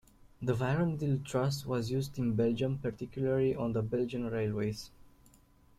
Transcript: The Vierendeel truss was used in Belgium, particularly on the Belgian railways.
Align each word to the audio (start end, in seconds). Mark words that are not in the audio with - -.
The 0.41 0.55
Vierendeel 0.55 1.23
truss 1.23 1.63
was 1.63 1.91
used 1.91 2.17
in 2.17 2.33
Belgium, 2.33 2.79
particularly 2.79 3.53
on 3.53 3.73
the 3.73 3.83
Belgian 3.83 4.27
railways. 4.31 4.89